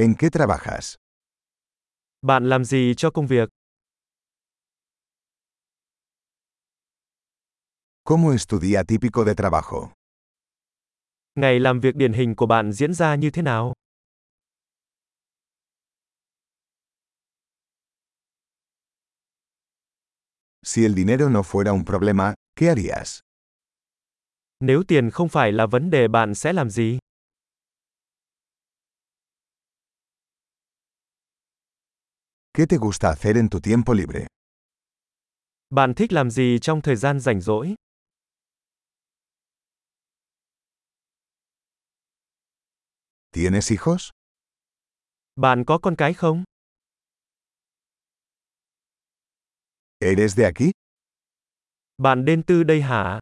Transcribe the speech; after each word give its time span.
¿En 0.00 0.14
qué 0.14 0.30
trabajas? 0.30 0.94
Bạn 2.22 2.48
làm 2.48 2.64
gì 2.64 2.94
cho 2.96 3.10
công 3.10 3.26
việc? 3.26 3.48
¿Cómo 8.04 8.32
es 8.32 8.46
tu 8.46 8.58
día 8.60 8.84
típico 8.84 9.24
de 9.24 9.34
trabajo? 9.34 9.92
Ngày 11.34 11.60
làm 11.60 11.80
việc 11.80 11.96
điển 11.96 12.12
hình 12.12 12.34
của 12.36 12.46
bạn 12.46 12.72
diễn 12.72 12.94
ra 12.94 13.14
như 13.14 13.30
thế 13.30 13.42
nào? 13.42 13.72
Si 20.64 20.84
el 20.84 20.94
dinero 20.94 21.28
no 21.28 21.42
fuera 21.42 21.72
un 21.72 21.84
problema, 21.84 22.34
¿qué 22.56 22.68
harías? 22.68 23.20
Nếu 24.60 24.82
tiền 24.88 25.10
không 25.10 25.28
phải 25.28 25.52
là 25.52 25.66
vấn 25.66 25.90
đề 25.90 26.08
bạn 26.08 26.34
sẽ 26.34 26.52
làm 26.52 26.70
gì? 26.70 26.98
¿Qué 32.58 32.66
te 32.66 32.76
gusta 32.76 33.10
hacer 33.10 33.36
en 33.36 33.48
tu 33.48 33.60
tiempo 33.60 33.94
libre? 33.94 34.26
Bạn 35.70 35.94
thích 35.94 36.12
làm 36.12 36.30
gì 36.30 36.58
trong 36.62 36.80
thời 36.82 36.96
gian 36.96 37.20
rảnh 37.20 37.40
rỗi? 37.40 37.74
¿Tienes 43.32 43.72
hijos? 43.72 44.10
Bạn 45.36 45.64
có 45.66 45.78
con 45.78 45.96
cái 45.96 46.14
không? 46.14 46.44
¿Eres 50.00 50.36
de 50.36 50.44
aquí? 50.44 50.70
Bạn 51.98 52.24
đến 52.24 52.42
từ 52.46 52.62
đây 52.64 52.82
hả? 52.82 53.20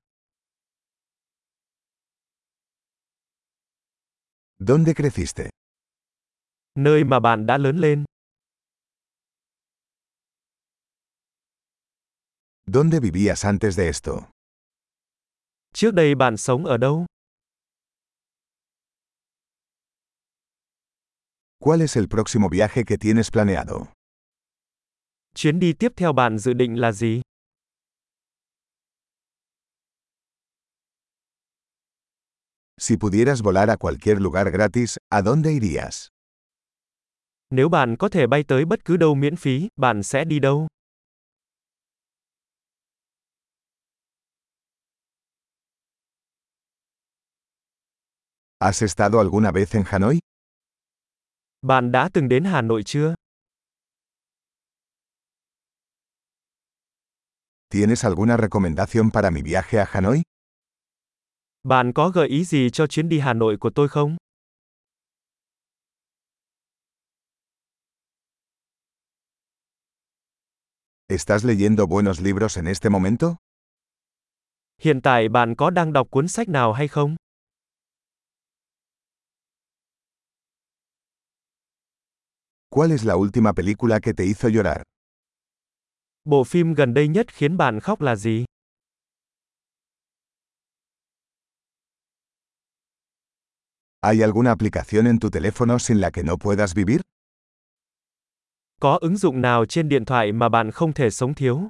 ¿Dónde 4.58 4.94
creciste? 4.94 5.50
Nơi 6.74 7.04
mà 7.04 7.20
bạn 7.20 7.46
đã 7.46 7.58
lớn 7.58 7.78
lên. 7.78 8.04
¿Dónde 12.68 12.98
vivías 13.00 13.44
antes 13.44 13.76
de 13.76 13.88
esto? 13.88 14.30
Trước 15.72 15.94
đây 15.94 16.14
bạn 16.14 16.36
sống 16.36 16.64
ở 16.64 16.76
đâu? 16.76 17.06
¿Cuál 21.60 21.80
es 21.82 21.96
el 21.96 22.08
próximo 22.08 22.48
viaje 22.48 22.84
que 22.84 22.98
tienes 22.98 23.30
planeado? 23.30 23.92
Chuyến 25.34 25.58
đi 25.58 25.72
tiếp 25.72 25.92
theo 25.96 26.12
bạn 26.12 26.38
dự 26.38 26.52
định 26.52 26.80
là 26.80 26.92
gì? 26.92 27.20
Si 32.80 32.96
pudieras 32.96 33.42
volar 33.42 33.70
a 33.70 33.76
cualquier 33.76 34.20
lugar 34.20 34.50
gratis, 34.50 34.96
¿a 35.10 35.22
dónde 35.22 35.52
irías? 35.52 36.08
Nếu 37.50 37.68
bạn 37.68 37.96
có 37.96 38.08
thể 38.08 38.26
bay 38.26 38.42
tới 38.48 38.64
bất 38.64 38.84
cứ 38.84 38.96
đâu 38.96 39.14
miễn 39.14 39.36
phí, 39.36 39.68
bạn 39.76 40.02
sẽ 40.02 40.24
đi 40.24 40.38
đâu? 40.38 40.66
¿Has 48.60 48.80
estado 48.80 49.20
alguna 49.20 49.50
vez 49.52 49.74
en 49.74 49.84
Hanoi? 49.84 50.18
Bạn 51.62 51.92
đã 51.92 52.08
từng 52.12 52.28
đến 52.28 52.44
Hà 52.44 52.62
Nội 52.62 52.82
chưa? 52.82 53.14
¿Tienes 57.70 58.04
alguna 58.04 58.36
recomendación 58.36 59.10
para 59.10 59.30
mi 59.30 59.42
viaje 59.42 59.78
a 59.78 59.84
Hanoi? 59.84 60.22
Bạn 61.62 61.92
có 61.92 62.10
gợi 62.10 62.28
ý 62.28 62.44
gì 62.44 62.70
cho 62.70 62.86
chuyến 62.86 63.08
đi 63.08 63.18
Hà 63.18 63.32
Nội 63.32 63.56
của 63.60 63.70
tôi 63.74 63.88
không? 63.88 64.16
¿Estás 71.08 71.44
leyendo 71.44 71.86
buenos 71.86 72.20
libros 72.20 72.56
en 72.58 72.66
este 72.66 72.88
momento? 72.90 73.36
Hiện 74.80 75.00
tại 75.02 75.28
bạn 75.28 75.54
có 75.56 75.70
đang 75.70 75.92
đọc 75.92 76.06
cuốn 76.10 76.28
sách 76.28 76.48
nào 76.48 76.72
hay 76.72 76.88
không? 76.88 77.16
¿Cuál 82.76 82.92
es 82.92 83.04
la 83.04 83.16
última 83.16 83.54
película 83.54 84.00
que 84.00 84.12
te 84.12 84.26
hizo 84.26 84.48
llorar? 84.50 84.82
Bộ 86.24 86.44
phim 86.44 86.74
gần 86.74 86.94
đây 86.94 87.08
nhất 87.08 87.26
khiến 87.32 87.56
bạn 87.56 87.80
khóc 87.80 88.00
là 88.00 88.16
gì? 88.16 88.44
¿Hay 94.02 94.22
alguna 94.22 94.50
aplicación 94.50 95.06
en 95.06 95.18
tu 95.18 95.30
teléfono 95.30 95.78
sin 95.78 96.00
la 96.00 96.10
que 96.10 96.22
no 96.22 96.36
puedas 96.36 96.74
vivir? 96.74 97.00
Có 98.80 98.98
ứng 99.00 99.16
dụng 99.16 99.40
nào 99.40 99.66
trên 99.66 99.88
điện 99.88 100.04
thoại 100.04 100.32
mà 100.32 100.48
bạn 100.48 100.70
không 100.70 100.92
thể 100.92 101.10
sống 101.10 101.34
thiếu? 101.34 101.68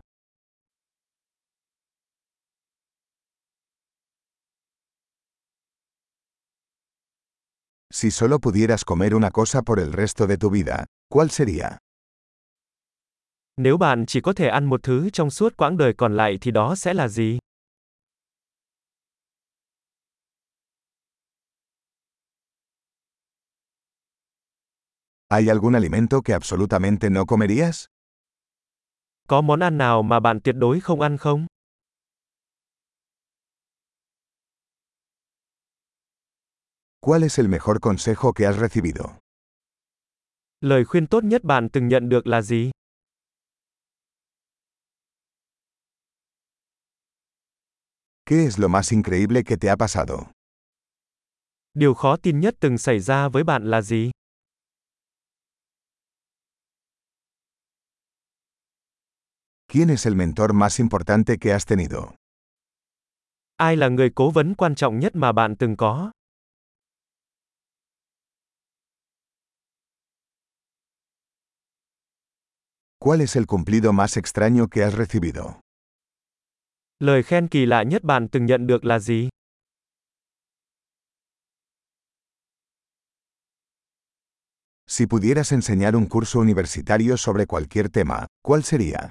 Si 7.92 8.10
solo 8.10 8.38
pudieras 8.38 8.84
comer 8.84 9.14
una 9.14 9.30
cosa 9.30 9.62
por 9.62 9.78
el 9.78 9.92
resto 9.92 10.26
de 10.26 10.36
tu 10.36 10.50
vida, 10.50 10.84
¿cuál 11.08 11.30
sería? 11.30 11.78
Nếu 13.56 13.76
bạn 13.76 14.04
chỉ 14.06 14.20
có 14.20 14.32
thể 14.32 14.48
ăn 14.48 14.64
một 14.64 14.82
thứ 14.82 15.10
trong 15.10 15.30
suốt 15.30 15.56
quãng 15.56 15.76
đời 15.76 15.92
còn 15.92 16.16
lại 16.16 16.38
thì 16.40 16.50
đó 16.50 16.74
sẽ 16.74 16.94
là 16.94 17.08
gì? 17.08 17.38
¿Hay 25.30 25.48
algún 25.48 25.74
alimento 25.74 26.22
que 26.22 26.34
absolutamente 26.34 27.10
no 27.10 27.24
comerías? 27.24 27.86
Có 29.28 29.40
món 29.40 29.60
ăn 29.60 29.78
nào 29.78 30.02
mà 30.02 30.20
bạn 30.20 30.40
tuyệt 30.40 30.54
đối 30.58 30.80
không 30.80 31.00
ăn 31.00 31.16
không? 31.16 31.46
¿Cuál 37.00 37.22
es 37.22 37.38
el 37.38 37.48
mejor 37.48 37.80
consejo 37.80 38.32
que 38.32 38.46
has 38.46 38.56
recibido? 38.56 39.25
Lời 40.60 40.84
khuyên 40.84 41.06
tốt 41.06 41.24
nhất 41.24 41.44
bạn 41.44 41.68
từng 41.72 41.88
nhận 41.88 42.08
được 42.08 42.26
là 42.26 42.42
gì? 42.42 42.70
¿Qué 48.26 48.44
es 48.46 48.58
lo 48.58 48.68
más 48.68 48.92
increíble 48.92 49.42
que 49.44 49.56
te 49.56 49.68
ha 49.68 49.76
pasado? 49.76 50.16
Điều 51.74 51.94
khó 51.94 52.16
tin 52.16 52.40
nhất 52.40 52.54
từng 52.60 52.78
xảy 52.78 53.00
ra 53.00 53.28
với 53.28 53.44
bạn 53.44 53.70
là 53.70 53.82
gì? 53.82 54.10
¿Quién 59.68 59.88
es 59.90 60.06
el 60.06 60.14
mentor 60.14 60.52
más 60.54 60.80
importante 60.80 61.36
que 61.38 61.52
has 61.52 61.66
tenido? 61.66 62.14
Ai 63.56 63.76
là 63.76 63.88
người 63.88 64.10
cố 64.14 64.30
vấn 64.30 64.54
quan 64.54 64.74
trọng 64.74 64.98
nhất 64.98 65.16
mà 65.16 65.32
bạn 65.32 65.56
từng 65.56 65.76
có? 65.76 66.10
¿Cuál 73.06 73.20
es 73.20 73.36
el 73.36 73.46
cumplido 73.46 73.92
más 73.92 74.16
extraño 74.16 74.66
que 74.66 74.82
has 74.82 74.94
recibido? 74.94 75.60
Lời 76.98 77.22
khen 77.22 77.48
kỳ 77.48 77.66
lạ 77.66 77.82
nhất 77.82 78.04
bạn 78.04 78.28
từng 78.28 78.46
nhận 78.46 78.66
được 78.66 78.84
là 78.84 78.98
gì? 78.98 79.28
Si 84.88 85.06
pudieras 85.06 85.52
enseñar 85.52 85.94
un 85.94 86.06
curso 86.06 86.40
universitario 86.40 87.16
sobre 87.16 87.46
cualquier 87.46 87.88
tema, 87.92 88.26
¿cuál 88.42 88.62
sería? 88.62 89.10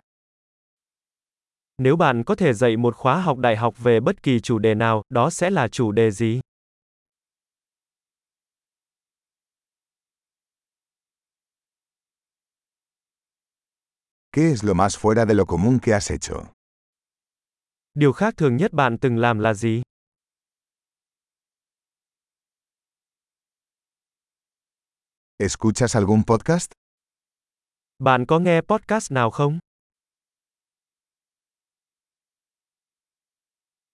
Nếu 1.78 1.96
bạn 1.96 2.24
có 2.24 2.36
thể 2.36 2.54
dạy 2.54 2.78
một 2.78 2.96
khóa 2.96 3.22
học 3.22 3.38
đại 3.38 3.56
học 3.56 3.84
về 3.84 4.00
bất 4.00 4.24
kỳ 4.24 4.40
chủ 4.40 4.60
đề 4.60 4.76
nào, 4.76 5.02
đó 5.10 5.30
sẽ 5.30 5.50
là 5.50 5.68
chủ 5.68 5.92
đề 5.92 6.12
gì? 6.12 6.40
¿Qué 14.36 14.52
es 14.52 14.66
lo 14.66 14.76
más 14.76 14.98
fuera 14.98 15.26
de 15.26 15.34
lo 15.34 15.46
común 15.46 15.80
que 15.80 15.94
has 15.94 16.12
hecho? 16.12 16.52
Điều 17.94 18.14
khác 18.14 18.34
thường 18.38 18.58
nhất 18.58 18.74
bạn 18.74 18.98
từng 19.02 19.18
làm 19.18 19.40
là 19.40 19.54
gì? 19.54 19.82
¿Escuchas 25.40 25.96
algún 25.96 26.24
podcast? 26.24 26.72
Bạn 28.00 28.26
có 28.26 28.40
nghe 28.40 28.62
podcast 28.62 29.12
nào 29.12 29.32
không? 29.32 29.60